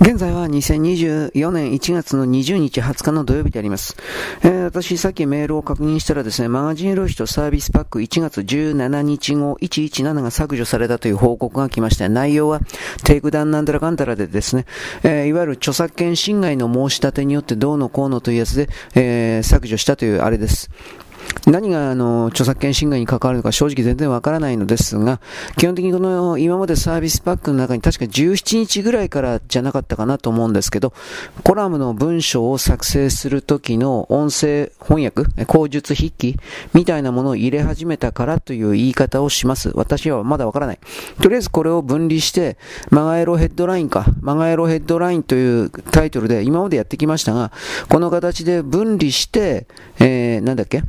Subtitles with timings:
[0.00, 3.96] 現在は2024年1月の20日20日の土曜日であります。
[4.44, 12.08] えー、私さっきメールを確認したらですね、マガジンロイとサービスパック1月17日後117が削除されたという報告が来ました。
[12.08, 12.60] 内容は
[13.02, 14.66] takedown なんたらかんたらでですね、
[15.02, 20.70] えー、いわゆる著作権侵害の申し立てによってどうのこうのというやつで、えー、削除したというあれです。
[21.46, 25.20] 何があの著作権侵害に関わるのか正直全然わからないのですが、
[25.56, 30.92] 基本的にこの今までサービスパックの中に確か17日ぐらいからじゃなかったかなと思うんですけど、
[31.44, 36.36] コラムの文章を作成するときの音声翻訳、口述筆記
[36.74, 39.70] みたいなものを入れ始めたからという言い方をします。
[39.74, 40.78] 私はまだわからない。
[41.22, 42.58] とりあえずこれを分離して、
[42.90, 47.52] マガエロヘッドラインか、マガエロヘッドラインというタイトルで今までやってきましたが、
[47.88, 49.66] この形で分離して、
[49.98, 50.82] えー、なんだっけ？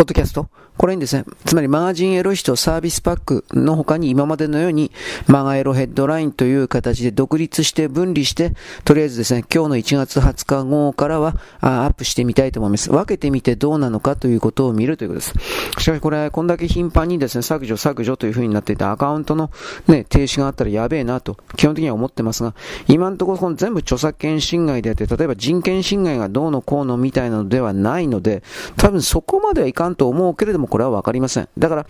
[0.00, 0.48] ポッドキャスト
[0.80, 4.90] これにですね、つまりマガジンエロヒトサービスパックの他に今までのように
[5.26, 8.54] マガエロヘッドラインという形で独立して分離して、
[8.86, 12.88] とりあえずですね、今日の1月20日後からはアップしてみたいと思います。
[12.90, 15.34] 分けてみてどうなのかということを見るということです。
[15.80, 19.50] しかしこれ、こんだけ頻繁にですね、削除削除という風になっていたアカウントの
[19.86, 22.54] ね、停止があったらやべえなと、基本的には思ってますが、
[22.88, 28.42] 今のところこの全部著作権侵害であって、例えば人権侵害がどうのこうのみたいなのではないので、
[28.78, 31.48] 多分そこまではいかんと思うけれども、これは分かりません。
[31.58, 31.86] だから、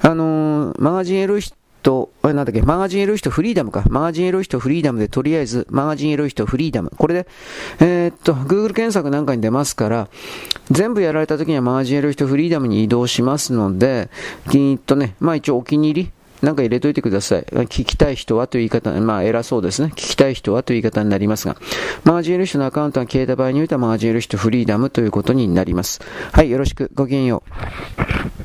[0.00, 3.84] あのー、マガジンエロい人、なんだっけ、マガジンエロい人フリーダムか。
[3.88, 6.92] マガジンエロい人フリーダムで、とりあえず、マガジンエロい人フリーダム。
[6.96, 7.26] これで、
[7.80, 10.08] えー、っと、Google 検索なんかに出ますから、
[10.70, 14.10] 全部やられた時にはマガジンエロい人フリーダムに移動しますので、
[14.50, 16.10] きっとね、まあ一応お気に入り、
[16.42, 17.42] なんか入れといてください。
[17.42, 19.92] 聞きたい人はという言い方、まあ偉そうですね。
[19.92, 21.56] 聞きたい人はという言い方になりますが、
[22.04, 26.00] マージンエルシのアカウントが消えた場合においてはマージンエルヒトフリーダムということになります。
[26.32, 26.90] はい、よろしく。
[26.94, 28.41] ごきげんよう。